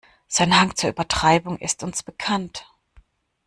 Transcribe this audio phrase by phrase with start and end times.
[0.27, 2.65] Sein Hang zur Übertreibung ist uns bekannt.